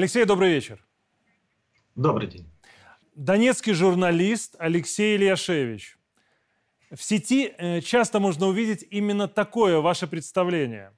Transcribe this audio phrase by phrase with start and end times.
[0.00, 0.82] Алексей, добрый вечер.
[1.94, 2.50] Добрый день.
[3.14, 5.98] Донецкий журналист Алексей Ильяшевич.
[6.90, 10.96] В сети э, часто можно увидеть именно такое ваше представление.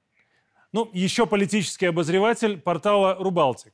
[0.71, 3.73] Ну, еще политический обозреватель портала «Рубалтик».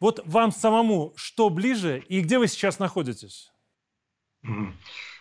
[0.00, 3.52] Вот вам самому что ближе и где вы сейчас находитесь?
[4.42, 4.48] Э,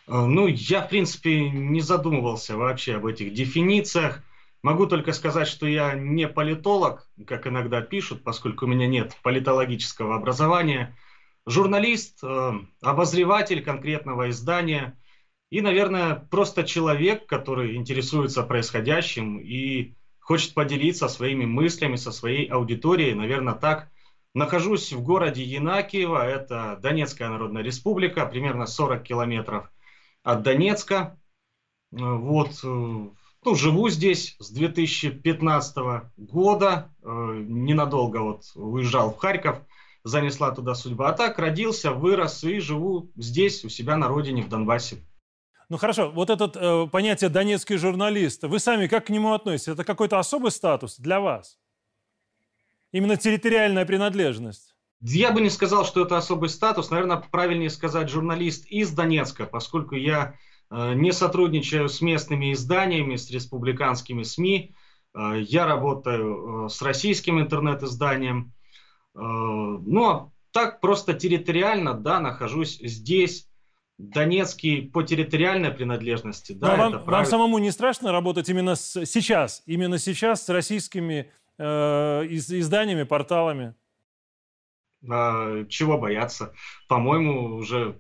[0.08, 4.24] ну, я, в принципе, не задумывался вообще об этих дефинициях.
[4.64, 10.16] Могу только сказать, что я не политолог, как иногда пишут, поскольку у меня нет политологического
[10.16, 10.96] образования.
[11.48, 14.98] Журналист, э, обозреватель конкретного издания
[15.52, 23.14] и, наверное, просто человек, который интересуется происходящим и хочет поделиться своими мыслями со своей аудиторией,
[23.14, 23.90] наверное, так.
[24.34, 29.70] Нахожусь в городе Янакиево, это Донецкая Народная Республика, примерно 40 километров
[30.24, 31.20] от Донецка.
[31.92, 33.10] Э, вот, э,
[33.44, 35.76] ну, живу здесь с 2015
[36.18, 37.08] года, э,
[37.48, 39.60] ненадолго вот уезжал в Харьков,
[40.04, 41.10] занесла туда судьба.
[41.10, 44.98] А так родился, вырос и живу здесь, у себя на родине, в Донбассе.
[45.70, 49.70] Ну хорошо, вот это э, понятие «донецкий журналист», вы сами как к нему относитесь?
[49.70, 51.58] Это какой-то особый статус для вас?
[52.92, 54.76] Именно территориальная принадлежность?
[55.00, 56.92] Я бы не сказал, что это особый статус.
[56.92, 60.36] Наверное, правильнее сказать журналист из Донецка, поскольку я
[60.72, 64.74] не сотрудничаю с местными изданиями, с республиканскими СМИ.
[65.14, 68.54] Э, я работаю э, с российским интернет-изданием.
[69.14, 73.52] Ну, а так просто территориально, да, нахожусь здесь,
[73.98, 76.54] Донецкий по территориальной принадлежности.
[76.54, 81.32] Да, Но вам, вам самому не страшно работать именно с, сейчас, именно сейчас с российскими
[81.60, 83.76] э, из, изданиями, порталами?
[85.08, 86.54] А, чего бояться?
[86.88, 88.00] По-моему, уже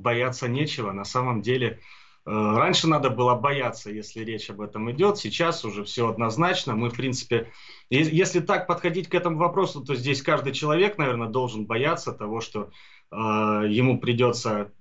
[0.00, 0.92] бояться нечего.
[0.92, 1.80] На самом деле,
[2.24, 5.18] э, раньше надо было бояться, если речь об этом идет.
[5.18, 6.74] Сейчас уже все однозначно.
[6.74, 7.52] Мы, в принципе,
[7.90, 12.70] если так подходить к этому вопросу, то здесь каждый человек, наверное, должен бояться того, что
[13.10, 14.72] э, ему придется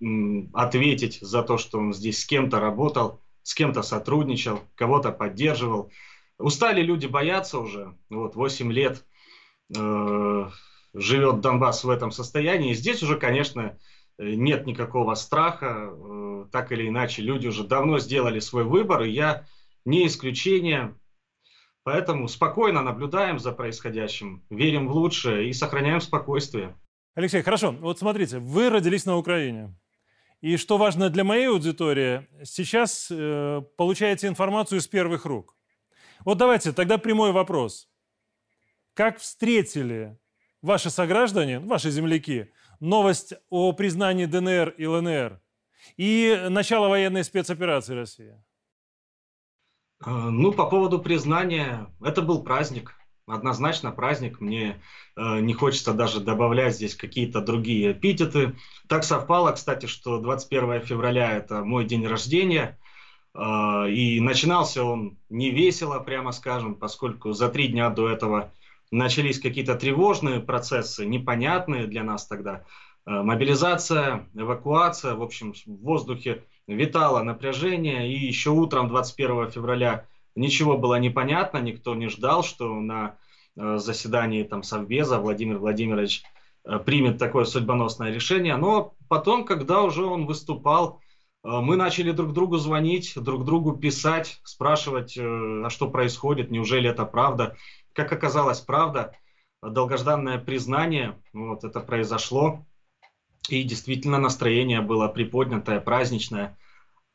[0.54, 5.92] ответить за то, что он здесь с кем-то работал, с кем-то сотрудничал, кого-то поддерживал.
[6.38, 7.98] Устали люди бояться уже.
[8.10, 9.06] Вот 8 лет
[9.76, 10.50] э,
[10.94, 12.72] живет Донбасс в этом состоянии.
[12.72, 18.00] И здесь уже, конечно, Э, нет никакого страха, э, так или иначе люди уже давно
[18.00, 19.46] сделали свой выбор, и я
[19.86, 20.96] не исключение.
[21.84, 26.76] Поэтому спокойно наблюдаем за происходящим, верим в лучшее и сохраняем спокойствие.
[27.14, 27.72] Алексей, хорошо.
[27.72, 29.76] Вот смотрите, вы родились на Украине.
[30.42, 35.56] И что важно для моей аудитории, сейчас э, получаете информацию из первых рук.
[36.26, 37.88] Вот давайте тогда прямой вопрос.
[38.94, 40.18] Как встретили
[40.62, 45.42] ваши сограждане, ваши земляки, новость о признании ДНР и ЛНР
[45.98, 48.44] и начало военной спецоперации России?
[50.00, 52.96] А, ну, по поводу признания, это был праздник,
[53.28, 54.40] однозначно праздник.
[54.40, 54.82] Мне
[55.16, 58.56] э, не хочется даже добавлять здесь какие-то другие эпитеты.
[58.88, 62.80] Так совпало, кстати, что 21 февраля это мой день рождения.
[63.34, 68.54] Э, и начинался он не весело, прямо скажем, поскольку за три дня до этого
[68.96, 72.64] начались какие-то тревожные процессы, непонятные для нас тогда.
[73.06, 80.78] Э, мобилизация, эвакуация, в общем, в воздухе витало напряжение, и еще утром 21 февраля ничего
[80.78, 83.18] было непонятно, никто не ждал, что на
[83.58, 86.24] э, заседании там Совбеза Владимир Владимирович
[86.64, 88.56] э, примет такое судьбоносное решение.
[88.56, 91.02] Но потом, когда уже он выступал,
[91.48, 97.56] мы начали друг другу звонить, друг другу писать, спрашивать, а что происходит, неужели это правда
[97.96, 99.16] как оказалось, правда,
[99.62, 102.66] долгожданное признание, вот это произошло,
[103.50, 106.58] и действительно настроение было приподнятое, праздничное.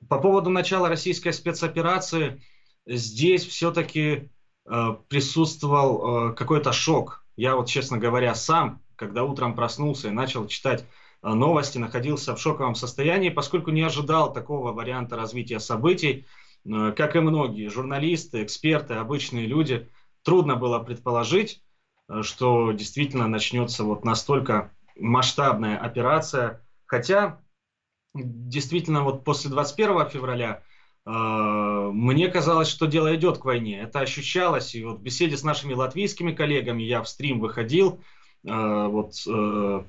[0.08, 2.42] По поводу начала российской спецоперации,
[2.86, 4.30] здесь все-таки
[4.66, 7.24] э, присутствовал э, какой-то шок.
[7.36, 10.86] Я вот, честно говоря, сам, когда утром проснулся и начал читать
[11.22, 16.26] э, новости, находился в шоковом состоянии, поскольку не ожидал такого варианта развития событий,
[16.64, 19.90] э, как и многие журналисты, эксперты, обычные люди–
[20.30, 21.60] трудно было предположить,
[22.08, 26.64] э, что действительно начнется вот настолько масштабная операция.
[26.86, 27.40] Хотя,
[28.14, 30.62] действительно, вот после 21 февраля
[31.04, 33.80] э, мне казалось, что дело идет к войне.
[33.80, 34.72] Это ощущалось.
[34.76, 38.00] И вот в беседе с нашими латвийскими коллегами я в стрим выходил
[38.46, 39.84] э, вот, э,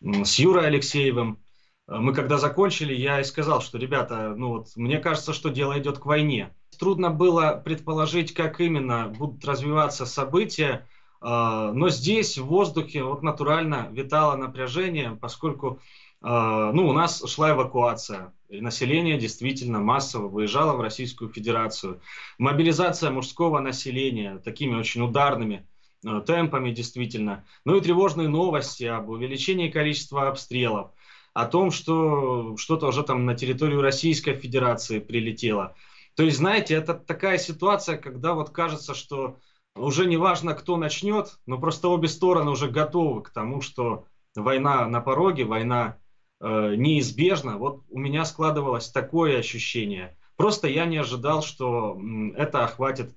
[0.00, 1.42] с Юрой Алексеевым.
[1.86, 5.98] Мы когда закончили, я и сказал, что, ребята, ну вот, мне кажется, что дело идет
[5.98, 6.54] к войне.
[6.78, 10.86] Трудно было предположить, как именно будут развиваться события,
[11.20, 15.80] а, но здесь в воздухе вот натурально витало напряжение, поскольку
[16.22, 22.00] а, ну, у нас шла эвакуация, и население действительно массово выезжало в Российскую Федерацию.
[22.38, 25.66] Мобилизация мужского населения такими очень ударными
[26.04, 27.44] э, темпами действительно.
[27.64, 30.90] Ну и тревожные новости об увеличении количества обстрелов,
[31.34, 35.74] о том, что что-то уже там на территорию Российской Федерации прилетело.
[36.16, 39.38] То есть, знаете, это такая ситуация, когда вот кажется, что
[39.74, 44.86] уже не важно, кто начнет, но просто обе стороны уже готовы к тому, что война
[44.86, 45.98] на пороге, война
[46.40, 47.58] э, неизбежна.
[47.58, 50.16] Вот у меня складывалось такое ощущение.
[50.36, 52.00] Просто я не ожидал, что
[52.34, 53.14] это охватит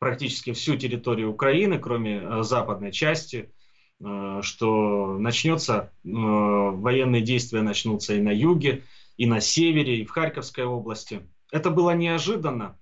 [0.00, 3.52] практически всю территорию Украины, кроме э, западной части,
[4.00, 8.82] э, что начнется, э, военные действия начнутся и на юге,
[9.16, 11.28] и на севере, и в Харьковской области.
[11.52, 12.78] Это было неожиданно,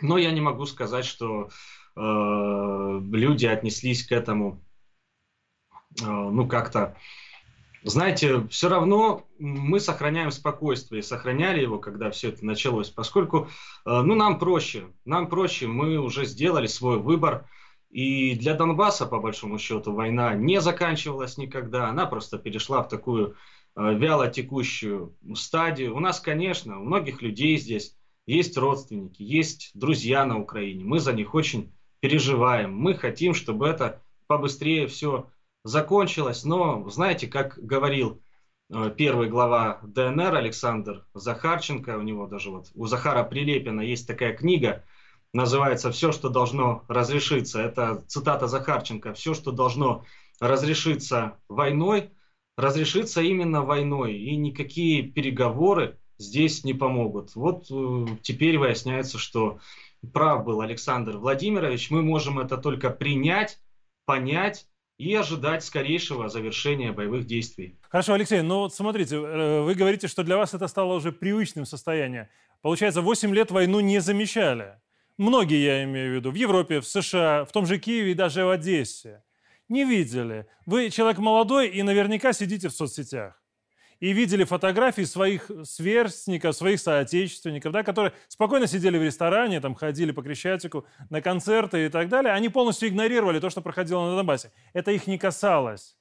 [0.00, 1.48] но я не могу сказать, что
[1.96, 4.64] э, люди отнеслись к этому
[6.00, 6.96] э, ну как-то.
[7.86, 13.48] Знаете, все равно мы сохраняем спокойствие, сохраняли его, когда все это началось, поскольку,
[13.84, 17.46] э, ну, нам проще, нам проще, мы уже сделали свой выбор,
[17.90, 23.36] и для Донбасса, по большому счету, война не заканчивалась никогда, она просто перешла в такую
[23.76, 25.96] вяло текущую стадию.
[25.96, 31.12] У нас, конечно, у многих людей здесь есть родственники, есть друзья на Украине, мы за
[31.12, 35.28] них очень переживаем, мы хотим, чтобы это побыстрее все
[35.64, 38.22] закончилось, но знаете, как говорил
[38.72, 44.34] э, первый глава ДНР Александр Захарченко, у него даже вот у Захара Прилепина есть такая
[44.34, 44.84] книга,
[45.32, 47.60] называется «Все, что должно разрешиться».
[47.60, 49.14] Это цитата Захарченко.
[49.14, 50.04] «Все, что должно
[50.40, 52.10] разрешиться войной,
[52.56, 57.34] разрешится именно войной, и никакие переговоры здесь не помогут».
[57.34, 59.58] Вот э, теперь выясняется, что
[60.12, 63.58] прав был Александр Владимирович, мы можем это только принять,
[64.04, 64.66] понять,
[64.98, 67.76] и ожидать скорейшего завершения боевых действий.
[67.88, 71.66] Хорошо, Алексей, ну вот смотрите, э, вы говорите, что для вас это стало уже привычным
[71.66, 72.28] состоянием.
[72.62, 74.78] Получается, 8 лет войну не замечали.
[75.16, 78.44] Многие, я имею в виду, в Европе, в США, в том же Киеве и даже
[78.44, 79.22] в Одессе.
[79.68, 80.46] Не видели.
[80.66, 83.44] Вы человек молодой и наверняка сидите в соцсетях
[84.00, 90.12] и видели фотографии своих сверстников, своих соотечественников, да, которые спокойно сидели в ресторане, там, ходили
[90.12, 94.52] по Крещатику на концерты и так далее, они полностью игнорировали то, что проходило на Донбассе.
[94.72, 95.96] Это их не касалось.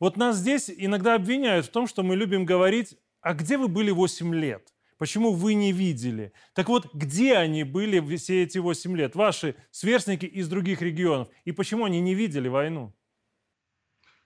[0.00, 3.90] Вот нас здесь иногда обвиняют в том, что мы любим говорить, а где вы были
[3.90, 4.72] 8 лет?
[4.98, 6.32] Почему вы не видели?
[6.54, 9.14] Так вот, где они были все эти 8 лет?
[9.14, 11.28] Ваши сверстники из других регионов.
[11.44, 12.92] И почему они не видели войну?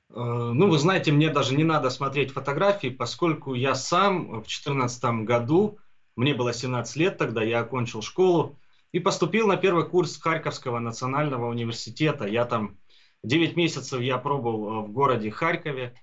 [0.08, 5.04] Э, ну, вы знаете, мне даже не надо смотреть фотографии, поскольку я сам в 2014
[5.24, 5.78] году,
[6.16, 8.58] мне было 17 лет тогда, я окончил школу
[8.92, 12.26] и поступил на первый курс Харьковского национального университета.
[12.26, 12.78] Я там
[13.22, 15.94] 9 месяцев я пробовал э, в городе Харькове.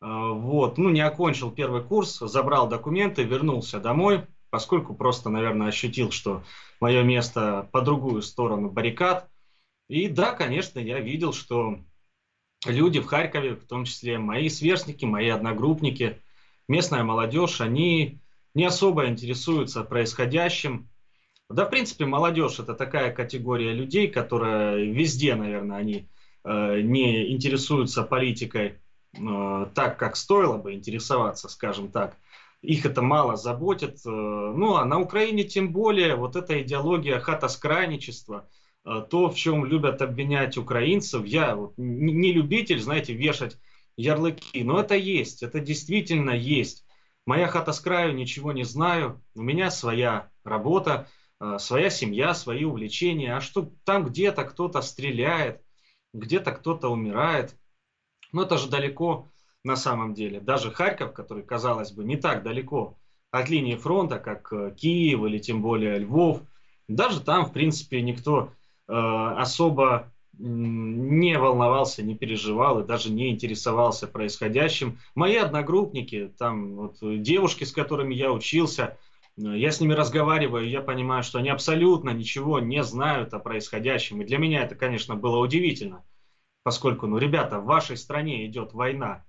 [0.00, 6.10] Э, вот, ну, не окончил первый курс, забрал документы, вернулся домой, поскольку просто, наверное, ощутил,
[6.10, 6.42] что
[6.80, 9.28] мое место по другую сторону баррикад.
[9.88, 11.78] И да, конечно, я видел, что
[12.64, 16.20] люди в Харькове, в том числе мои сверстники, мои одногруппники,
[16.68, 18.20] местная молодежь, они
[18.54, 20.88] не особо интересуются происходящим.
[21.48, 26.08] Да, в принципе, молодежь это такая категория людей, которая везде, наверное, они
[26.44, 28.78] э, не интересуются политикой
[29.12, 32.16] так, как стоило бы интересоваться, скажем так.
[32.62, 33.96] Их это мало заботит.
[34.06, 38.48] Э, ну, а на Украине тем более вот эта идеология хатоскрайничества–
[38.84, 41.24] Э, то, в чем любят обвинять украинцев.
[41.26, 43.58] Я вот не любитель, знаете, вешать
[43.96, 46.84] ярлыки, но это есть, это действительно есть.
[47.26, 51.08] Моя хата с краю, ничего не знаю, у меня своя работа,
[51.40, 55.62] э, своя семья, свои увлечения, а что там где-то кто-то стреляет,
[56.14, 57.54] где-то кто-то умирает,
[58.32, 59.28] но это же далеко
[59.64, 60.40] на самом деле.
[60.40, 62.98] Даже Харьков, который, казалось бы, не так далеко
[63.30, 66.42] от линии фронта, как э, Киев или тем более Львов,
[66.88, 68.52] даже там, в принципе, никто
[68.90, 74.98] Э, особо не волновался, не переживал и даже не интересовался происходящим.
[75.14, 78.98] Мои одногруппники, там вот, девушки, с которыми я учился,
[79.38, 84.22] э, я с ними разговариваю, я понимаю, что они абсолютно ничего не знают о происходящем.
[84.22, 86.04] И для меня это, конечно, было удивительно,
[86.62, 89.24] поскольку, ну, ребята, в вашей стране идет война.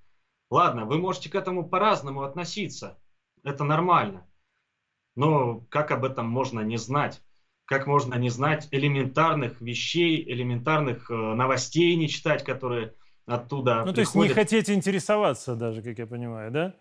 [0.49, 2.99] Ладно, вы можете к этому по-разному относиться,
[3.43, 4.27] это нормально.
[5.15, 7.21] Но как об этом можно не знать?
[7.71, 12.95] как можно не знать элементарных вещей, элементарных э, новостей не читать, которые
[13.25, 13.95] оттуда Ну, приходят.
[13.95, 16.75] то есть не хотите интересоваться даже, как я понимаю, да?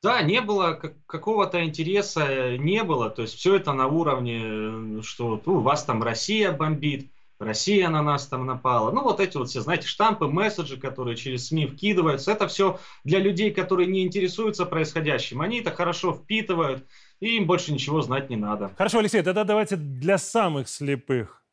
[0.00, 3.10] Да, не было какого-то интереса, не было.
[3.10, 8.02] То есть все это на уровне, э, что ну, вас там Россия бомбит, Россия на
[8.02, 8.90] нас там напала.
[8.90, 13.20] Ну, вот эти вот все, знаете, штампы, месседжи, которые через СМИ вкидываются, это все для
[13.20, 15.40] людей, которые не интересуются происходящим.
[15.40, 16.84] Они это хорошо впитывают,
[17.20, 18.72] и им больше ничего знать не надо.
[18.76, 21.44] Хорошо, Алексей, тогда давайте для самых слепых.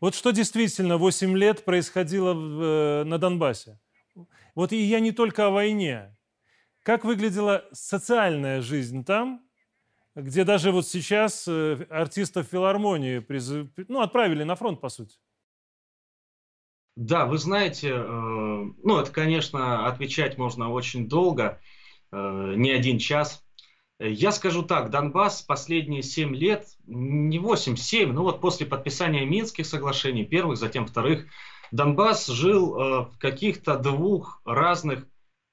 [0.00, 3.80] Вот что действительно 8 лет происходило в, э, на Донбассе?
[4.54, 6.16] Вот и я не только о войне.
[6.82, 9.45] Как выглядела социальная жизнь там,
[10.16, 13.68] где даже вот сейчас э, артистов филармонии призыв...
[13.88, 15.18] ну, отправили на фронт, по сути?
[16.96, 21.60] Да, вы знаете, э, ну, это, конечно, отвечать можно очень долго,
[22.12, 23.44] э, не один час.
[23.98, 29.66] Я скажу так, Донбасс последние 7 лет, не 8, 7, ну вот после подписания Минских
[29.66, 31.26] соглашений, первых, затем вторых,
[31.72, 35.06] Донбасс жил в каких-то двух разных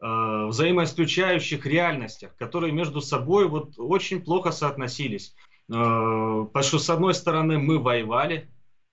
[0.03, 5.33] э, взаимоисключающих реальностях, которые между собой вот очень плохо соотносились.
[5.69, 8.49] Э, потому что, с одной стороны, мы воевали,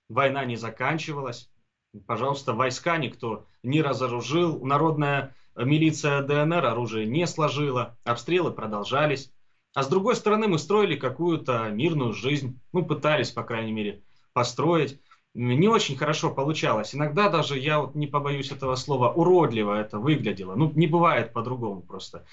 [0.08, 1.50] война не заканчивалась,
[2.06, 9.32] пожалуйста, войска никто не разоружил, народная милиция ДНР оружие не сложила, обстрелы продолжались.
[9.74, 14.02] А с другой стороны, мы строили какую-то мирную жизнь, ну, пытались, по крайней мере,
[14.32, 15.00] построить.
[15.34, 16.94] Не очень хорошо получалось.
[16.94, 20.56] Иногда даже, я вот не побоюсь этого слова, уродливо это выглядело.
[20.56, 22.26] Ну, не бывает по-другому просто.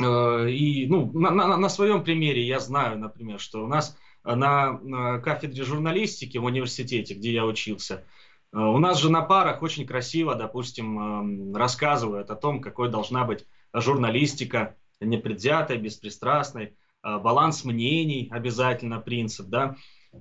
[0.00, 4.78] Э, и, ну, на, на, на своем примере я знаю, например, что у нас на,
[4.80, 8.06] на кафедре журналистики в университете, где я учился,
[8.52, 13.24] э, у нас же на парах очень красиво, допустим, эм, рассказывают о том, какой должна
[13.24, 19.76] быть журналистика, непредвзятой, беспристрастной, а, баланс мнений обязательно принцип, да.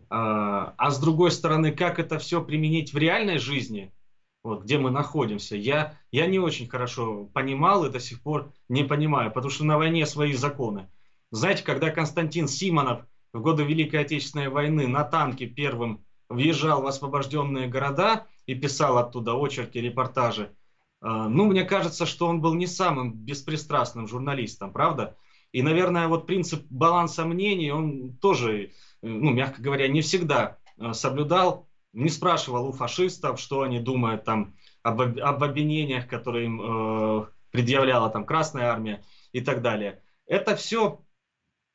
[0.09, 3.93] А, а с другой стороны, как это все применить в реальной жизни,
[4.43, 8.83] вот, где мы находимся, я, я не очень хорошо понимал и до сих пор не
[8.83, 10.89] понимаю, потому что на войне свои законы.
[11.31, 17.67] Знаете, когда Константин Симонов в годы Великой Отечественной войны на танке первым въезжал в освобожденные
[17.67, 20.55] города и писал оттуда очерки, репортажи,
[21.01, 25.15] а, ну, мне кажется, что он был не самым беспристрастным журналистом, правда?
[25.51, 31.67] И, наверное, вот принцип баланса мнений, он тоже, ну, мягко говоря, не всегда а, соблюдал,
[31.93, 38.09] не спрашивал у фашистов, что они думают там об, об обвинениях, которые им э, предъявляла
[38.09, 40.03] там Красная Армия и так далее.
[40.27, 41.01] Это все,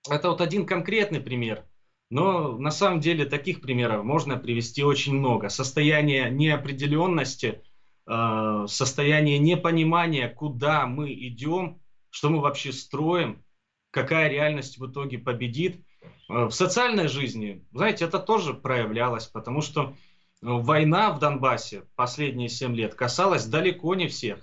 [0.09, 1.65] это вот один конкретный пример,
[2.11, 5.49] но на самом деле таких примеров можно привести очень много.
[5.49, 7.63] Состояние неопределенности–
[8.07, 13.43] Э, состояние непонимания, куда мы идем, что мы вообще строим,
[13.91, 15.85] какая реальность в итоге победит.
[16.29, 19.93] Э, в социальной жизни, знаете, это тоже проявлялось, потому что э,
[20.41, 24.39] война в Донбассе последние 7 лет касалась далеко не всех.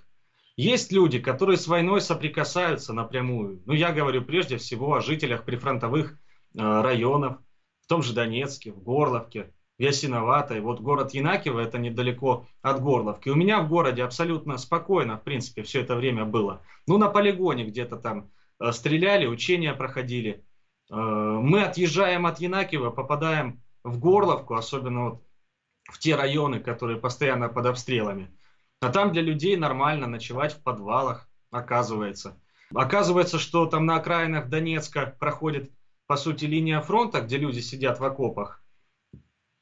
[0.57, 3.61] Есть люди, которые с войной соприкасаются напрямую.
[3.65, 6.19] Ну, я говорю прежде всего о жителях прифронтовых
[6.53, 7.37] районов,
[7.83, 10.61] в том же Донецке, в Горловке, Ясиноватой.
[10.61, 13.29] Вот город Янакиево, это недалеко от Горловки.
[13.29, 16.61] У меня в городе абсолютно спокойно, в принципе, все это время было.
[16.87, 20.43] Ну, на полигоне где-то там э, стреляли, учения проходили.
[20.91, 25.23] Э, мы отъезжаем от Янакиева, попадаем в Горловку, особенно вот
[25.85, 28.29] в те районы, которые постоянно под обстрелами.
[28.81, 32.39] А там для людей нормально ночевать в подвалах, оказывается.
[32.73, 35.71] Оказывается, что там на окраинах Донецка проходит,
[36.07, 38.63] по сути, линия фронта, где люди сидят в окопах.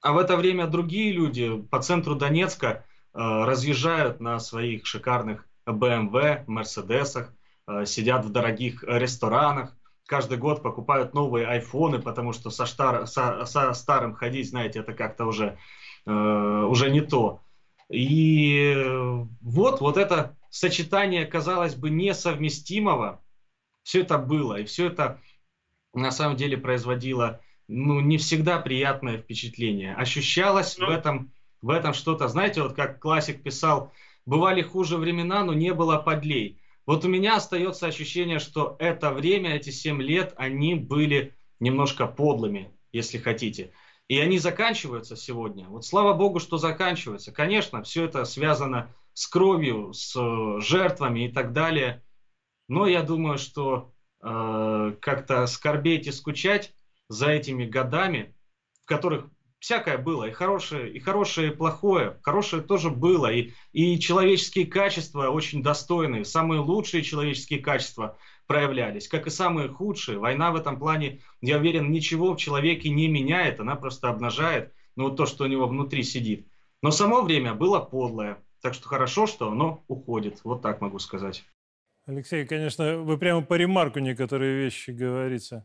[0.01, 6.43] А в это время другие люди по центру Донецка э, разъезжают на своих шикарных BMW,
[6.47, 7.33] Мерседесах,
[7.67, 9.75] э, сидят в дорогих ресторанах,
[10.09, 14.93] каждый год покупают новые айфоны, потому что со, штар, со, со старым ходить, знаете, это
[14.93, 15.59] как-то уже,
[16.07, 17.41] э, уже не то.
[17.91, 18.75] И
[19.39, 23.23] вот, вот это сочетание, казалось бы, несовместимого,
[23.83, 25.21] все это было, и все это
[25.93, 29.93] на самом деле производило ну, не всегда приятное впечатление.
[29.93, 30.87] Ощущалось ну.
[30.87, 33.93] в этом, в этом что-то, знаете, вот как классик писал,
[34.25, 36.59] бывали хуже времена, но не было подлей.
[36.89, 42.75] Вот у меня остается ощущение, что это время, эти 7 лет, они были немножко подлыми,
[42.91, 43.73] если хотите.
[44.07, 45.67] И они заканчиваются сегодня.
[45.67, 47.31] Вот слава богу, что заканчиваются.
[47.31, 52.03] Конечно, все это связано с кровью, с э, жертвами и так далее.
[52.67, 53.93] Но я думаю, что
[54.23, 56.73] э, как-то скорбеть и скучать
[57.07, 58.35] за этими годами,
[58.81, 59.29] в которых
[59.59, 62.17] всякое было, и хорошее, и хорошее, и плохое.
[62.21, 69.27] Хорошее тоже было, и, и человеческие качества очень достойные, самые лучшие человеческие качества проявлялись, как
[69.27, 70.17] и самые худшие.
[70.17, 75.11] Война в этом плане, я уверен, ничего в человеке не меняет, она просто обнажает ну,
[75.11, 76.47] то, что у него внутри сидит.
[76.81, 80.39] Но само время было подлое, так что хорошо, что оно уходит.
[80.43, 81.43] Вот так могу сказать.
[82.05, 85.61] Алексей, конечно, вы прямо по ремарку некоторые вещи говорите.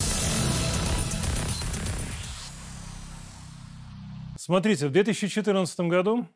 [4.44, 6.26] Смотрите, в 2014 году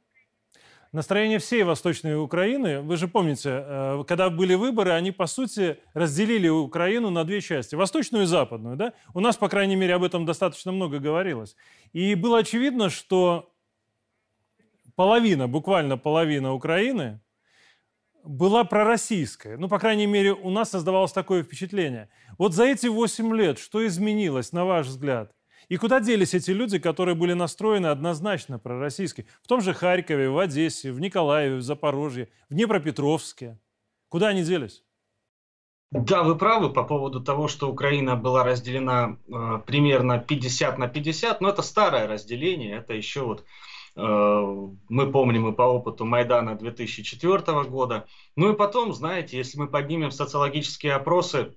[0.93, 6.49] настроение всей Восточной Украины, вы же помните, э, когда были выборы, они, по сути, разделили
[6.49, 8.77] Украину на две части, восточную и западную.
[8.77, 8.95] Да?
[9.13, 11.55] У нас, по крайней мере, об этом достаточно много говорилось.
[11.93, 13.53] И было очевидно, что
[14.97, 17.21] половина, буквально половина Украины
[18.25, 19.59] была пророссийская.
[19.59, 22.09] Ну, по крайней мере, у нас создавалось такое впечатление.
[22.39, 25.31] Вот за эти 8 лет что изменилось, на ваш взгляд?
[25.69, 29.27] И куда делись эти люди, которые были настроены однозначно пророссийски?
[29.43, 33.59] В том же Харькове, в Одессе, в Николаеве, в Запорожье, в Днепропетровске.
[34.09, 34.83] Куда они делись?
[35.91, 41.41] Да, вы правы по поводу того, что Украина была разделена э, примерно 50 на 50,
[41.41, 43.45] но это старое разделение, это еще вот
[43.97, 48.07] э, мы помним и по опыту Майдана 2004 года.
[48.37, 51.55] Ну и потом, знаете, если мы поднимем социологические опросы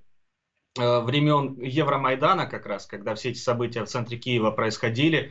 [0.76, 5.30] времен Евромайдана как раз, когда все эти события в центре Киева происходили, э,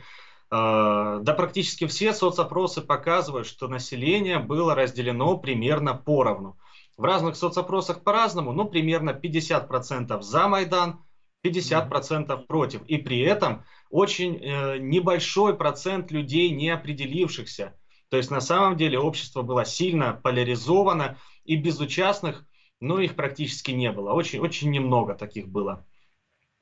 [0.50, 6.58] да практически все соцопросы показывают, что население было разделено примерно поровну.
[6.96, 11.04] В разных соцопросах по-разному, но примерно 50% за Майдан,
[11.44, 12.82] 50% против.
[12.86, 17.76] И при этом очень э, небольшой процент людей не определившихся.
[18.10, 22.44] То есть на самом деле общество было сильно поляризовано, и безучастных,
[22.82, 24.12] ну, их практически не было.
[24.12, 25.86] Очень, очень немного таких было.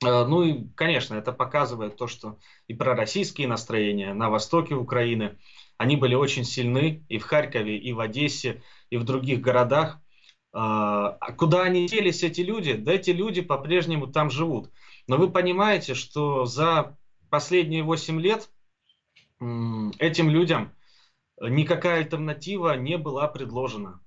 [0.05, 5.39] Э, ну и, конечно, это показывает то, что и пророссийские настроения на востоке Украины,
[5.79, 9.99] они были очень сильны и в Харькове, и в Одессе, и в других городах.
[10.53, 12.75] А, а куда они делись, эти люди?
[12.75, 14.71] Да эти люди по-прежнему там живут.
[15.07, 16.99] Но вы понимаете, что за
[17.31, 18.51] последние 8 лет
[19.99, 20.77] этим людям
[21.41, 24.03] никакая альтернатива не была предложена.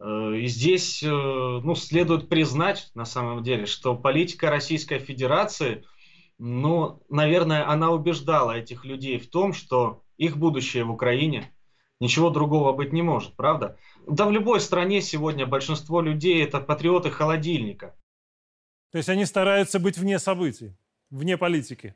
[0.00, 5.84] Э, и здесь э, ну, следует признать, на самом деле, что политика Российской Федерации,
[6.38, 11.52] ну, наверное, она убеждала этих людей в том, что их будущее в Украине,
[12.00, 13.78] ничего другого быть не может, правда?
[14.06, 17.96] Да в любой стране сегодня большинство людей это патриоты холодильника.
[18.90, 20.76] То есть они стараются быть вне событий,
[21.10, 21.94] вне политики.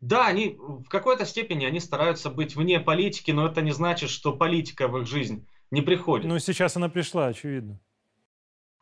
[0.00, 4.34] Да, они в какой-то степени они стараются быть вне политики, но это не значит, что
[4.34, 6.26] политика в их жизнь не приходит.
[6.26, 7.80] Ну, сейчас она пришла, очевидно.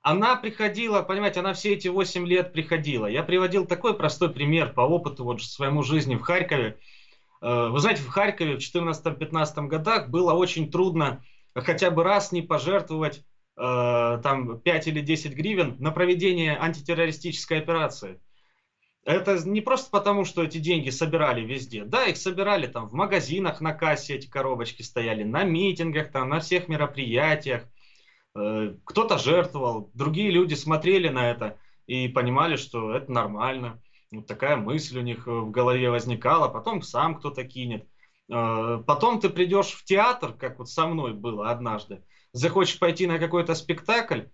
[0.03, 3.07] Она приходила, понимаете, она все эти 8 лет приходила.
[3.07, 6.79] Я приводил такой простой пример по опыту вот своему жизни в Харькове.
[7.43, 11.23] Э, вы знаете, в Харькове в 2014-2015 годах было очень трудно
[11.55, 13.25] хотя бы раз не пожертвовать
[13.57, 18.21] э, там 5 или 10 гривен на проведение антитеррористической операции.
[19.05, 21.85] Это не просто потому, что эти деньги собирали везде.
[21.85, 26.41] Да, их собирали там в магазинах на кассе, эти коробочки стояли, на митингах, там, на
[26.41, 27.65] всех мероприятиях.
[28.37, 33.81] Э, кто-то жертвовал, другие люди смотрели на это и понимали, что это нормально.
[34.11, 37.87] Вот такая мысль у них в голове возникала, потом сам кто-то кинет.
[38.31, 43.19] Э, потом ты придешь в театр, как вот со мной было однажды, захочешь пойти на
[43.19, 44.25] какой-то спектакль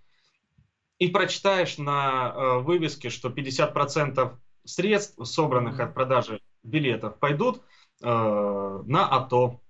[0.98, 7.62] и прочитаешь на э, вывеске, что 50% средств, собранных от продажи билетов, пойдут
[8.02, 9.60] э, на АТО.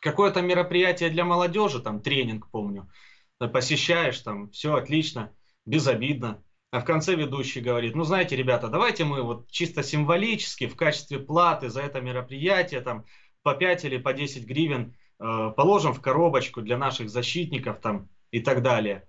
[0.00, 2.90] Какое-то мероприятие для молодежи, там тренинг, помню,
[3.38, 5.32] посещаешь, там все отлично,
[5.64, 6.42] безобидно.
[6.70, 11.18] А в конце ведущий говорит, ну знаете, ребята, давайте мы вот чисто символически в качестве
[11.18, 13.04] платы за это мероприятие там
[13.42, 18.40] по 5 или по 10 гривен э, положим в коробочку для наших защитников там и
[18.40, 19.06] так далее.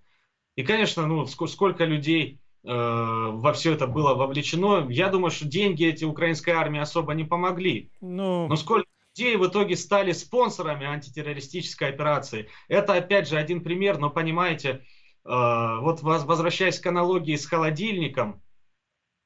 [0.56, 6.06] И, конечно, ну, сколько людей во все это было вовлечено, я думаю, что деньги эти
[6.06, 7.92] украинской армии особо не помогли.
[8.00, 8.48] Ну...
[8.48, 12.50] Но сколько людей в итоге стали спонсорами антитеррористической операции.
[12.68, 14.80] Это, опять же, один пример, но понимаете, э,
[15.26, 18.42] вот возвращаясь к аналогии с холодильником,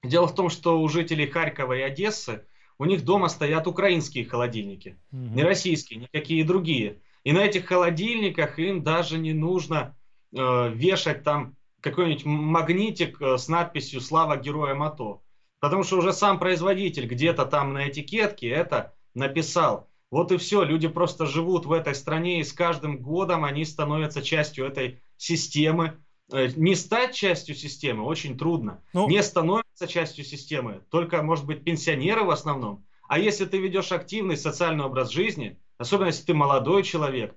[0.03, 2.45] дело в том, что у жителей Харькова и Одессы
[2.79, 5.35] у них дома стоят украинские холодильники, угу.
[5.35, 7.01] не российские, никакие другие.
[7.23, 9.97] И на этих холодильниках им даже не нужно
[10.35, 15.21] э, вешать там какой-нибудь магнитик э, с надписью «Слава героям АТО».
[15.59, 19.89] Потому что уже сам производитель где-то там на этикетке это написал.
[20.11, 24.21] Вот и все, люди просто живут в этой стране, и с каждым годом они становятся
[24.21, 25.97] частью этой системы,
[26.31, 28.83] Э, не стать частью системы очень трудно.
[28.93, 30.83] Ну, не становиться частью системы.
[30.89, 32.85] Только, может быть, пенсионеры в основном.
[33.07, 37.35] А если ты ведешь активный социальный образ жизни, особенно если ты молодой человек,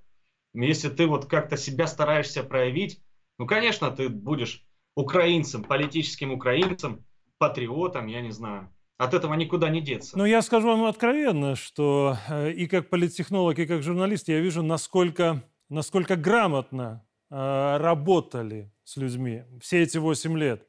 [0.52, 3.00] если ты вот как-то себя стараешься проявить,
[3.40, 7.06] ну, конечно, ты будешь украинцем, политическим украинцем,
[7.38, 8.68] патриотом, я не знаю.
[8.98, 10.18] От этого никуда не деться.
[10.18, 14.62] Ну, я скажу вам откровенно, что э, и как политтехнолог, и как журналист я вижу,
[14.62, 20.66] насколько, насколько грамотно э, работали с людьми все эти 8 лет.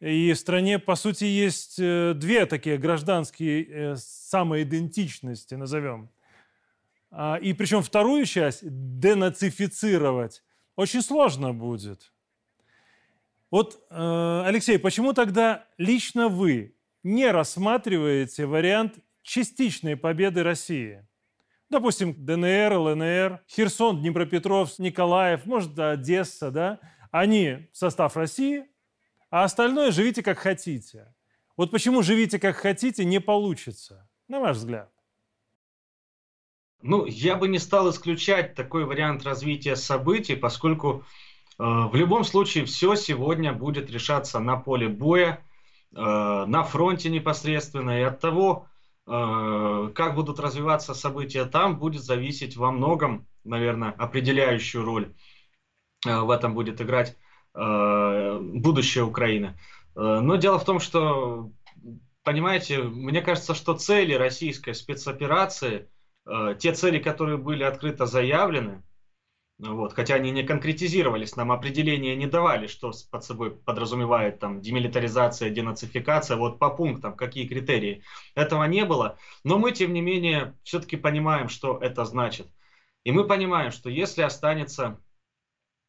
[0.00, 6.08] И в стране, по сути, есть э, две такие гражданские э, самоидентичности, назовем.
[7.10, 10.42] А, и причем вторую часть денацифицировать
[10.76, 12.12] очень сложно будет.
[13.50, 21.06] Вот, э, Алексей, почему тогда лично вы не рассматриваете вариант частичной победы России?
[21.68, 28.66] допустим, ДНР, ЛНР, Херсон, Днепропетровск, Николаев, может, Одесса, да, они в состав России,
[29.30, 31.12] а остальное живите как хотите.
[31.56, 34.90] Вот почему живите как хотите не получится, на ваш взгляд?
[36.86, 41.04] Ну, я бы не стал исключать такой вариант развития событий, поскольку
[41.58, 45.44] э, в любом случае все сегодня будет решаться на поле боя,
[45.92, 48.68] э, на фронте непосредственно, и от того,
[49.06, 55.12] э, как будут развиваться события там, будет зависеть во многом, наверное, определяющую роль
[56.06, 57.16] э, в этом будет играть
[57.54, 59.58] э, будущее Украины.
[59.96, 61.50] Э, но дело в том, что,
[62.22, 65.88] понимаете, мне кажется, что цели российской спецоперации–
[66.58, 68.82] те цели, которые были открыто заявлены,
[69.58, 75.48] вот, хотя они не конкретизировались, нам определения не давали, что под собой подразумевает там демилитаризация,
[75.48, 78.02] денацификация, вот по пунктам, какие критерии.
[78.34, 82.48] Этого не было, но мы, тем не менее, все-таки понимаем, что это значит.
[83.04, 85.00] И мы понимаем, что если останется,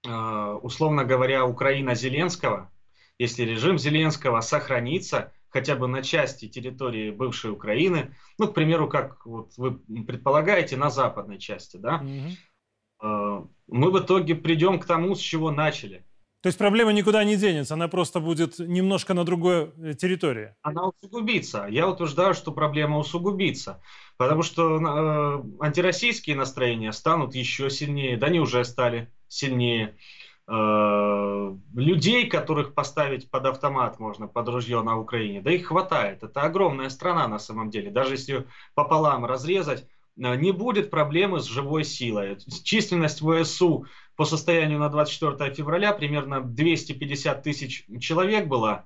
[0.05, 2.71] э, условно говоря, Украина Зеленского,
[3.19, 9.25] если режим Зеленского сохранится, хотя бы на части территории бывшей Украины, ну, к примеру, как
[9.25, 12.03] вот вы предполагаете, на западной части, да,
[13.01, 13.49] угу.
[13.67, 16.05] мы в итоге придем к тому, с чего начали.
[16.41, 20.55] То есть проблема никуда не денется, она просто будет немножко на другой э, территории.
[20.61, 21.65] Она усугубится.
[21.69, 23.81] Я утверждаю, что проблема усугубится.
[24.17, 28.17] Потому что э, антироссийские настроения станут еще сильнее.
[28.17, 29.87] Да они уже стали сильнее.
[29.87, 29.97] Э,
[30.49, 36.23] людей, которых поставить под автомат можно, под ружье на Украине, да их хватает.
[36.23, 37.91] Это огромная страна на самом деле.
[37.91, 39.85] Даже если пополам разрезать,
[40.17, 42.37] э, не будет проблемы с живой силой.
[42.63, 48.85] Численность ВСУ по состоянию на 24 февраля примерно 250 тысяч человек была.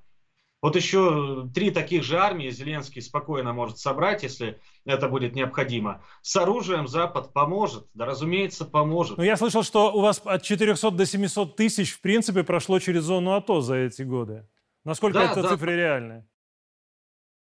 [0.62, 6.04] Вот еще три таких же армии Зеленский спокойно может собрать, если это будет необходимо.
[6.22, 9.18] С оружием Запад поможет, да, разумеется, поможет.
[9.18, 13.04] Но я слышал, что у вас от 400 до 700 тысяч, в принципе, прошло через
[13.04, 14.48] зону АТО за эти годы.
[14.84, 15.50] Насколько да, это да.
[15.50, 16.28] цифры реальны?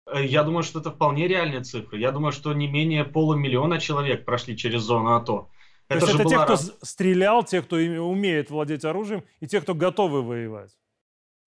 [0.06, 2.00] Э, я думаю, что это вполне реальные цифры.
[2.00, 5.50] Я думаю, что не менее полумиллиона человек прошли через зону АТО.
[5.88, 9.76] То это есть это те, кто стрелял, те, кто умеет владеть оружием, и те, кто
[9.76, 10.72] готовы воевать.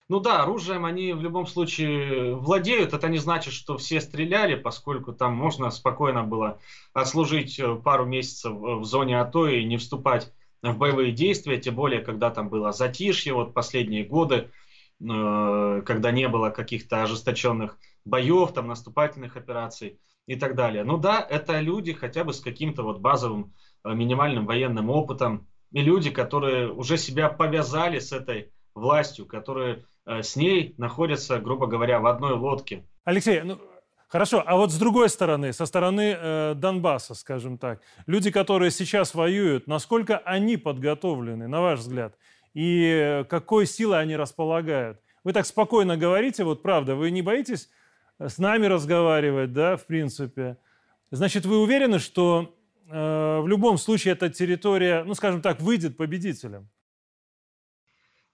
[0.07, 2.93] Ну да, оружием они в любом случае владеют.
[2.93, 6.59] Это не значит, что все стреляли, поскольку там можно спокойно было
[6.93, 12.01] отслужить э, пару месяцев в зоне АТО и не вступать в боевые действия, тем более,
[12.01, 14.51] когда там было затишье, вот последние годы,
[15.01, 20.83] э, когда не было каких-то ожесточенных боев, там наступательных операций и так далее.
[20.83, 25.81] Ну да, это люди хотя бы с каким-то вот базовым э, минимальным военным опытом, и
[25.81, 32.05] люди, которые уже себя повязали с этой властью, которые с ней находятся, грубо говоря, в
[32.05, 32.83] одной лодке.
[33.03, 33.59] Алексей, ну,
[34.07, 39.15] Хорошо, а вот с другой стороны, со стороны э, Донбасса, скажем так, люди, которые сейчас
[39.15, 42.15] воюют, насколько они подготовлены, на ваш взгляд,
[42.53, 45.01] и какой силой они располагают?
[45.23, 47.69] Вы так спокойно говорите, вот правда, вы не боитесь
[48.19, 50.57] с нами разговаривать, да, в принципе?
[51.11, 52.55] Значит, вы уверены, что
[52.87, 56.69] э, в любом случае эта территория, ну, скажем так, выйдет победителем?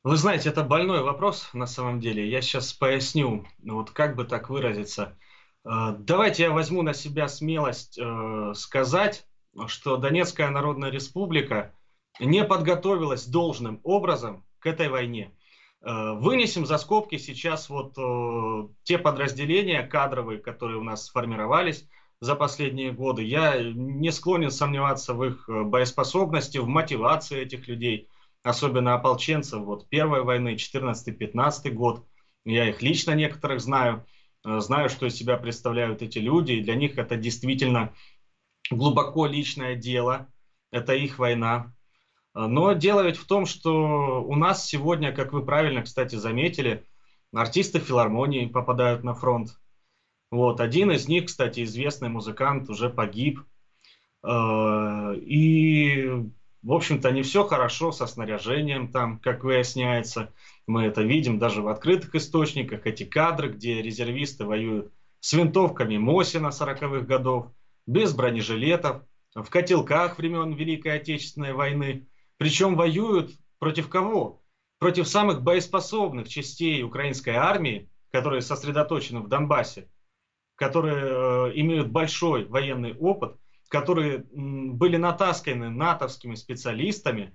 [0.04, 2.28] Вы знаете, это больной вопрос на самом деле.
[2.28, 5.16] Я сейчас поясню, вот как бы так выразиться.
[5.64, 9.28] Э, давайте я возьму на себя смелость э, сказать,
[9.68, 11.76] что Донецкая Народная Республика
[12.20, 15.36] не подготовилась должным образом к этой войне.
[15.84, 17.94] Э, вынесем за скобки сейчас вот
[18.82, 21.88] те подразделения кадровые, которые у нас сформировались
[22.20, 23.22] за последние годы.
[23.22, 28.10] Я не склонен сомневаться в их боеспособности, в мотивации этих людей–
[28.44, 32.06] особенно ополченцев вот первой войны, 14-15 год.
[32.44, 34.06] Я их лично некоторых знаю,
[34.46, 37.94] э, знаю, что из себя представляют эти люди, и для них это действительно
[38.72, 40.28] глубоко личное дело,
[40.72, 41.74] это их война.
[42.34, 46.86] Э, но дело ведь в том, что у нас сегодня, как вы правильно, кстати, заметили,
[47.34, 49.52] артисты филармонии попадают на фронт.
[50.32, 53.42] Вот, один из них, кстати, известный музыкант, уже погиб.
[54.24, 56.32] Э, и
[56.64, 60.34] в общем-то, не все хорошо со снаряжением там, как выясняется.
[60.68, 62.86] Мы это видим даже в открытых источниках.
[62.86, 67.48] Эти кадры, где резервисты воюют с винтовками Мосина 40-х годов,
[67.88, 72.08] без бронежилетов, в котелках времен Великой Отечественной войны.
[72.38, 74.44] Причем воюют против кого?
[74.78, 79.90] Против самых боеспособных частей украинской армии, которые сосредоточены в Донбассе,
[80.56, 83.38] которые э, имеют большой военный опыт–
[83.72, 87.34] которые были натасканы натовскими специалистами.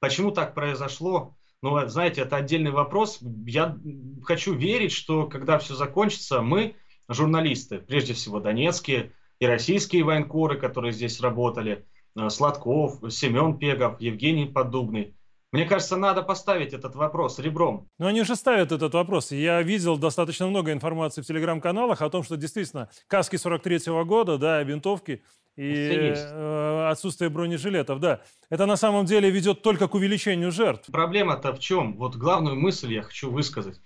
[0.00, 1.36] Почему так произошло?
[1.62, 3.20] Ну, знаете, это отдельный вопрос.
[3.46, 3.78] Я
[4.24, 6.74] хочу верить, что когда все закончится, мы,
[7.08, 11.86] журналисты, прежде всего донецкие, и российские военкоры, которые здесь работали,
[12.16, 15.14] э, Сладков, Семен Пегов, Евгений Поддубный.
[15.54, 17.88] Мне кажется, надо поставить этот вопрос ребром.
[18.00, 19.30] Но они же ставят этот вопрос.
[19.30, 24.60] Я видел достаточно много информации в телеграм-каналах о том, что действительно каски 43-го года, да,
[24.64, 25.22] винтовки
[25.54, 28.22] и э, отсутствие бронежилетов, да.
[28.50, 30.90] Это на самом деле ведет только к увеличению жертв.
[30.90, 31.98] Проблема-то в чем?
[31.98, 33.80] Вот главную мысль я хочу высказать.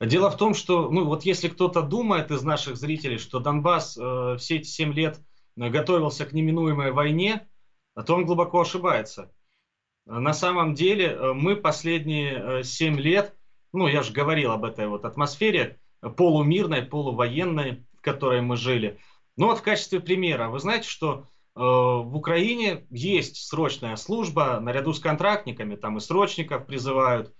[0.00, 4.38] Дело в том, что, ну вот если кто-то думает из наших зрителей, что Донбасс э,
[4.40, 5.20] все эти 7 лет
[5.54, 7.46] готовился к неминуемой войне,
[7.94, 9.30] то он глубоко ошибается.
[10.06, 13.36] На самом деле э, мы последние 7 э, лет,
[13.72, 15.78] ну я же говорил об этой вот атмосфере
[16.16, 18.98] полумирной, полувоенной, в которой мы жили.
[19.36, 24.92] Ну вот в качестве примера, вы знаете, что э, в Украине есть срочная служба, наряду
[24.92, 27.32] с контрактниками, там и срочников призывают.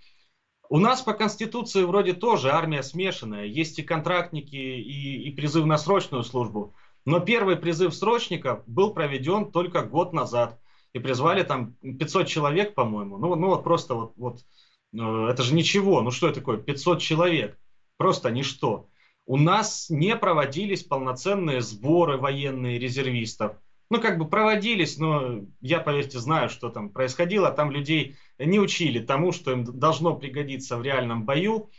[0.69, 5.77] У нас по Конституции вроде тоже армия смешанная, есть и контрактники, и, и призыв на
[5.77, 6.75] срочную службу.
[7.05, 10.57] Но первый призыв срочников был проведен только год назад
[10.93, 13.17] и призвали там 500 человек, по-моему.
[13.17, 14.45] Ну, ну вот просто вот, вот
[14.93, 16.01] э, это же ничего.
[16.01, 16.57] Ну что это такое?
[16.57, 17.59] 500 человек.
[17.97, 18.89] Просто ничто.
[19.25, 23.57] У нас не проводились полноценные сборы военные резервистов.
[23.89, 27.51] Ну, как бы проводились, но я, поверьте, знаю, что там происходило.
[27.51, 31.69] Там людей не учили тому, что им должно пригодиться в реальном бою.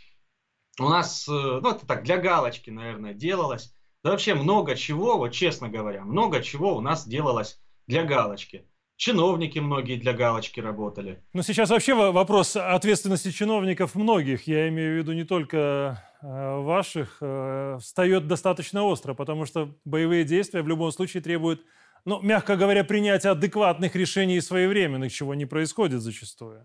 [0.79, 3.75] У нас, э, ну, это так, для галочки, наверное, делалось.
[4.03, 8.67] Да вообще много чего, вот честно говоря, много чего у нас делалось для галочки.
[8.97, 11.21] Чиновники многие для галочки работали.
[11.33, 17.19] Но сейчас вообще вопрос ответственности чиновников многих, я имею в виду не только э, ваших,
[17.21, 21.65] э, встает достаточно остро, потому что боевые действия в любом случае требуют,
[22.05, 26.65] ну, мягко говоря, принятия адекватных решений и своевременных, чего не происходит зачастую.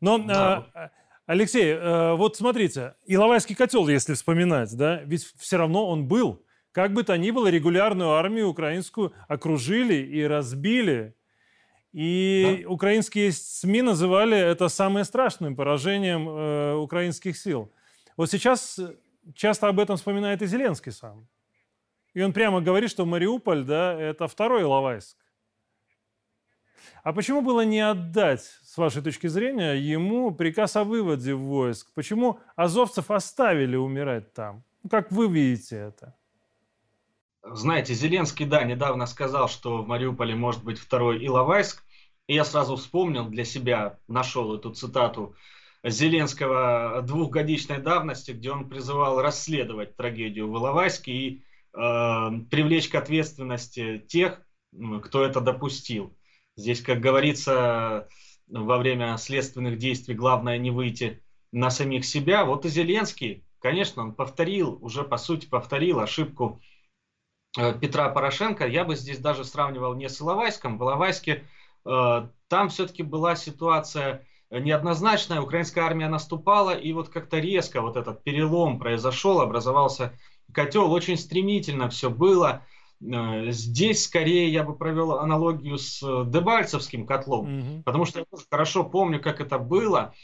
[0.00, 0.66] Но, да.
[0.72, 0.88] Э,
[1.26, 1.76] Алексей,
[2.14, 6.44] вот смотрите, Иловайский котел, если вспоминать, да, ведь все равно он был.
[6.70, 11.16] Как бы то ни было, регулярную армию украинскую окружили и разбили
[11.96, 12.68] и да.
[12.68, 17.72] украинские СМИ называли это самым страшным поражением э, украинских сил.
[18.18, 18.78] Вот сейчас
[19.34, 21.26] часто об этом вспоминает и Зеленский сам.
[22.12, 25.16] И он прямо говорит, что Мариуполь, да, это второй Иловайск.
[27.02, 31.94] А почему было не отдать, с вашей точки зрения, ему приказ о выводе войск?
[31.94, 34.64] Почему азовцев оставили умирать там?
[34.82, 36.14] Ну, как вы видите это?
[37.42, 41.85] Знаете, Зеленский, да, недавно сказал, что в Мариуполе может быть второй Иловайск.
[42.26, 45.36] И я сразу вспомнил для себя, нашел эту цитату
[45.84, 51.78] Зеленского двухгодичной давности, где он призывал расследовать трагедию в Иловайске и э,
[52.50, 54.42] привлечь к ответственности тех,
[55.04, 56.16] кто это допустил.
[56.56, 58.08] Здесь, как говорится,
[58.48, 62.44] во время следственных действий главное не выйти на самих себя.
[62.44, 66.60] Вот и Зеленский, конечно, он повторил, уже по сути повторил ошибку
[67.56, 68.66] э, Петра Порошенко.
[68.66, 70.78] Я бы здесь даже сравнивал не с Иловайском.
[70.78, 71.44] В Иловайске
[71.86, 78.78] там все-таки была ситуация неоднозначная, украинская армия наступала, и вот как-то резко вот этот перелом
[78.78, 80.12] произошел, образовался
[80.52, 82.62] котел, очень стремительно все было.
[83.00, 87.82] Э, здесь скорее я бы провел аналогию с Дебальцевским котлом, mm-hmm.
[87.84, 90.14] потому что я тоже хорошо помню, как это было.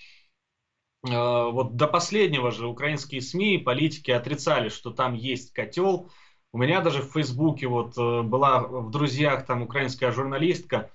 [1.06, 6.10] Э, вот до последнего же украинские СМИ и политики отрицали, что там есть котел.
[6.52, 10.90] У меня даже в Фейсбуке вот была в друзьях там украинская журналистка,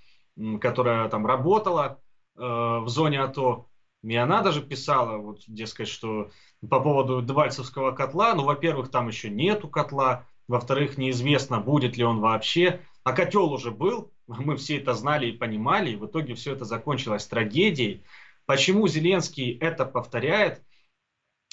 [0.61, 2.01] которая там работала
[2.35, 3.67] э, в зоне АТО,
[4.03, 6.29] и она даже писала, вот, дескать, что
[6.67, 12.19] по поводу Дебальцевского котла, ну, во-первых, там еще нету котла, во-вторых, неизвестно, будет ли он
[12.19, 16.53] вообще, а котел уже был, мы все это знали и понимали, и в итоге все
[16.53, 18.03] это закончилось трагедией.
[18.45, 20.63] Почему Зеленский это повторяет?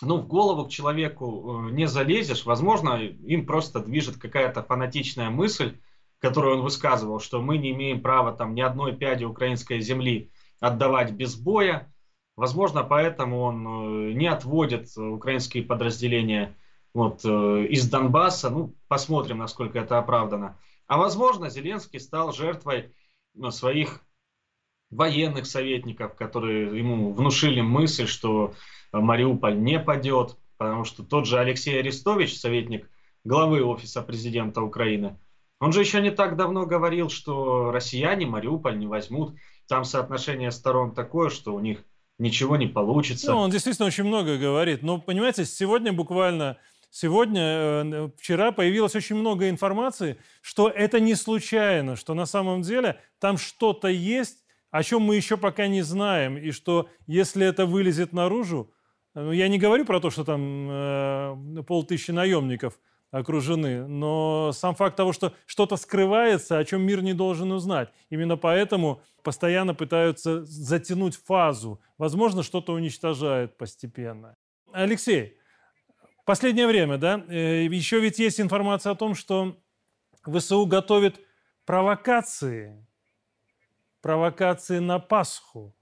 [0.03, 5.79] Ну, в голову к человеку э, не залезешь, возможно, им просто движет какая-то фанатичная мысль,
[6.25, 11.13] которую он высказывал, что мы не имеем права там ни одной пяди украинской земли отдавать
[11.13, 11.93] без боя.
[12.35, 16.57] Возможно, поэтому он э, не отводит украинские подразделения
[16.95, 18.49] вот, э, из Донбасса.
[18.49, 20.59] Ну, посмотрим, насколько это оправдано.
[20.87, 22.95] А возможно, Зеленский стал жертвой
[23.35, 24.01] ну, своих
[24.89, 28.55] военных советников, которые ему внушили мысль, что
[28.93, 32.89] Мариуполь не падет, потому что тот же Алексей Арестович, советник
[33.25, 35.19] главы Офиса президента Украины,
[35.65, 39.35] он же еще не так давно говорил, что россияне Мариуполь не возьмут.
[39.67, 41.85] Там соотношение сторон такое, что у них
[42.19, 43.31] ничего не получится.
[43.31, 44.83] Ну, он действительно очень много говорит.
[44.83, 46.59] Но, понимаете, сегодня буквально,
[46.91, 53.01] сегодня, э, вчера появилось очень много информации, что это не случайно, что на самом деле
[53.19, 58.13] там что-то есть, о чем мы еще пока не знаем, и что если это вылезет
[58.13, 58.71] наружу,
[59.15, 62.79] ну, я не говорю про то, что там э, полтысячи наемников–
[63.15, 67.91] окружены, но сам факт того, что что-то скрывается, о чем мир не должен узнать.
[68.11, 71.81] Именно поэтому постоянно пытаются затянуть фазу.
[71.97, 74.37] Возможно, что-то уничтожают постепенно.
[74.73, 75.39] Алексей,
[76.25, 79.57] последнее время, да, э, еще ведь есть информация о том, что
[80.27, 81.21] ВСУ готовит
[81.67, 82.85] провокации,
[84.01, 85.73] провокации на Пасху.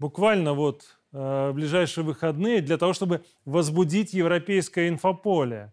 [0.00, 5.72] Буквально вот э, в ближайшие выходные для того, чтобы возбудить европейское инфополе.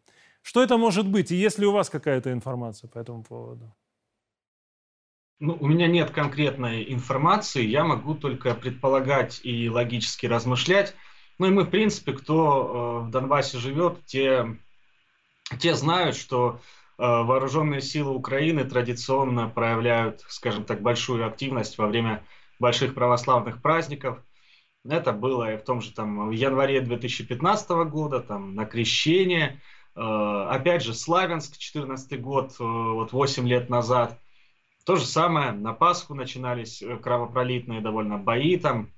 [0.50, 1.30] Что это может быть?
[1.30, 3.72] И есть ли у вас какая-то информация по этому поводу?
[5.40, 10.96] Ну, у меня нет конкретной информации, я могу только предполагать и логически размышлять.
[11.38, 14.58] Ну и мы, в принципе, кто э, в Донбассе живет, те,
[15.60, 16.60] те знают, что
[16.98, 22.26] э, вооруженные силы Украины традиционно проявляют, скажем так, большую активность во время
[22.58, 24.18] больших православных праздников.
[24.84, 29.62] Это было и в том же там в январе 2015 года, там на крещение.
[30.00, 34.18] Э, опять же, Славянск, 14 год, э, вот 8 лет назад–
[34.86, 38.90] то же самое, на Пасху начинались э, кровопролитные довольно бои, там,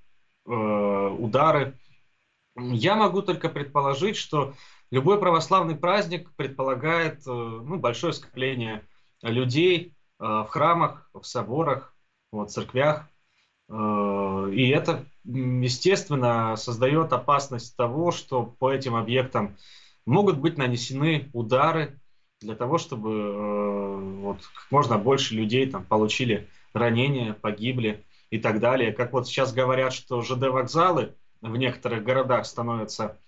[0.45, 1.77] удары.
[2.55, 4.53] Я могу только предположить, что
[4.89, 8.87] любой православный праздник предполагает ну, большое скопление
[9.21, 11.93] людей в храмах, в соборах,
[12.31, 13.07] вот, церквях.
[13.71, 19.55] Э, и это, естественно, создает опасность того, что по этим объектам
[20.11, 21.99] могут быть нанесены удары,
[22.41, 28.59] для того, чтобы э, вот, как можно больше людей там получили ранения, погибли и так
[28.59, 28.91] далее.
[28.91, 33.19] Как вот сейчас говорят, что ЖД-вокзалы в некоторых городах становятся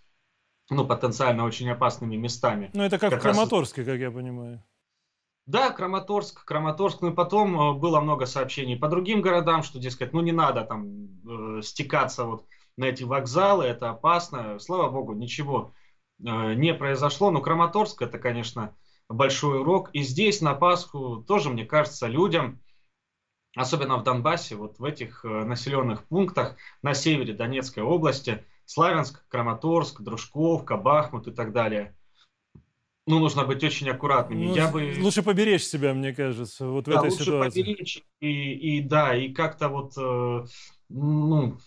[0.70, 2.72] ну, потенциально очень опасными местами.
[2.74, 3.92] Ну, это как, как в Краматорске, раз...
[3.92, 4.64] как я понимаю.
[5.46, 7.02] Да, Краматорск, Краматорск.
[7.02, 10.64] Ну и потом э, было много сообщений по другим городам, что, дескать, ну не надо
[10.64, 12.46] там э, стекаться вот
[12.78, 14.58] на эти вокзалы, это опасно.
[14.58, 15.74] Слава богу, ничего
[16.24, 17.32] не произошло.
[17.32, 18.76] Но Краматорск это, конечно,
[19.10, 19.90] большой урок.
[19.94, 22.62] И здесь на Пасху тоже, мне кажется, людям,
[23.56, 30.02] особенно в Донбассе, вот в этих э, населенных пунктах на севере Донецкой области, Славянск, Краматорск,
[30.02, 31.96] Дружковка, Бахмут и так далее.
[33.06, 34.46] Ну, нужно быть очень аккуратными.
[34.46, 34.96] Ну, Я бы...
[35.00, 37.62] Лучше поберечь себя, мне кажется, вот в да, этой лучше ситуации.
[37.62, 40.46] поберечь и, и да, и как-то вот, э,
[40.90, 41.58] ну,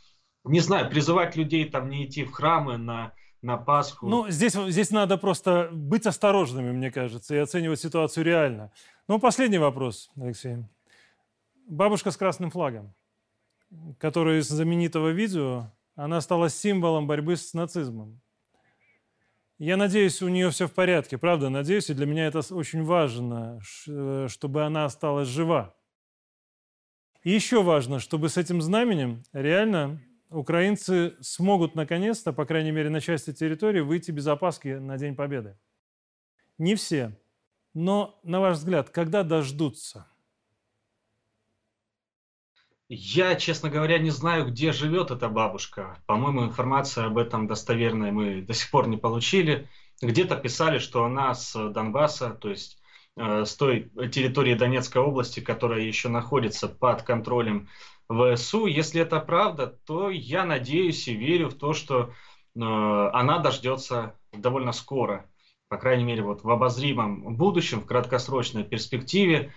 [0.44, 3.12] не знаю, призывать людей там не идти в храмы на
[3.46, 4.08] на Пасху.
[4.08, 8.72] Ну, здесь, здесь надо просто быть осторожными, мне кажется, и оценивать ситуацию реально.
[9.08, 10.56] Ну, последний вопрос, Алексей.
[11.68, 12.92] Бабушка с красным флагом,
[13.98, 18.20] которая из знаменитого видео, она стала символом борьбы с нацизмом.
[19.58, 23.60] Я надеюсь, у нее все в порядке, правда, надеюсь, и для меня это очень важно,
[23.88, 25.74] э, чтобы она осталась жива.
[27.22, 33.00] И еще важно, чтобы с этим знаменем реально украинцы смогут наконец-то, по крайней мере на
[33.00, 35.56] части территории, выйти без опаски на День Победы.
[36.58, 37.12] Не все.
[37.74, 40.06] Но, на ваш взгляд, когда дождутся?
[42.88, 45.98] Я, честно говоря, не знаю, где живет эта бабушка.
[46.06, 49.68] По-моему, информация об этом достоверной мы до сих пор не получили.
[50.00, 52.80] Где-то писали, что она с Донбасса, то есть
[53.16, 57.68] э, с той территории Донецкой области, которая еще находится под контролем
[58.10, 58.66] ВСУ.
[58.66, 62.12] Если это правда, то я надеюсь и верю в то, что
[62.54, 65.28] э, она дождется довольно скоро,
[65.68, 69.52] по крайней мере, вот в обозримом будущем, в краткосрочной перспективе.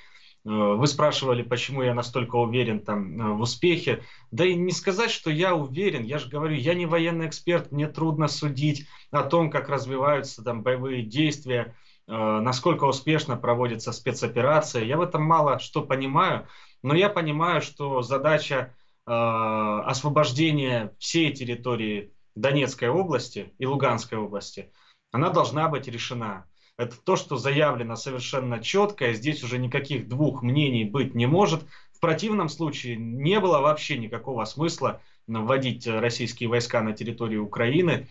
[0.45, 4.03] Э, вы спрашивали, почему я настолько уверен там э, в успехе.
[4.31, 6.03] Да и не сказать, что я уверен.
[6.03, 10.63] Я же говорю, я не военный эксперт, мне трудно судить о том, как развиваются там
[10.63, 11.75] боевые действия,
[12.07, 14.83] э, насколько успешно проводится спецоперация.
[14.83, 16.47] Я в этом мало что понимаю.
[16.81, 24.71] Но я понимаю, что задача э, освобождения всей территории Донецкой области и Луганской области,
[25.11, 26.45] она должна быть решена.
[26.77, 31.63] Это то, что заявлено совершенно четко, и здесь уже никаких двух мнений быть не может.
[31.91, 38.07] В противном случае не было вообще никакого смысла вводить российские войска на территорию Украины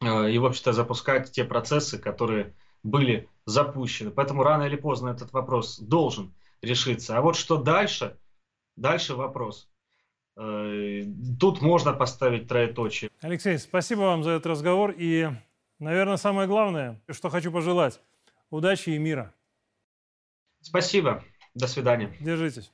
[0.00, 4.10] э, и, в общем-то, запускать те процессы, которые были запущены.
[4.10, 6.32] Поэтому рано или поздно этот вопрос должен
[6.64, 7.16] решиться.
[7.16, 8.18] А вот что дальше?
[8.76, 9.68] Дальше вопрос.
[10.36, 11.04] Э,
[11.38, 13.10] тут можно поставить троеточие.
[13.20, 14.94] Алексей, спасибо вам за этот разговор.
[14.96, 15.28] И,
[15.78, 18.00] наверное, самое главное, что хочу пожелать.
[18.50, 19.32] Удачи и мира.
[20.60, 21.22] Спасибо.
[21.54, 22.16] До свидания.
[22.20, 22.72] Держитесь.